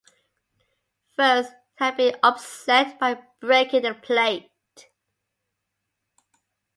First 1.15 1.51
he 1.77 1.83
had 1.85 1.95
been 1.95 2.15
upset 2.23 2.97
by 2.97 3.21
breaking 3.39 3.83
the 3.83 3.93
plate. 3.93 4.49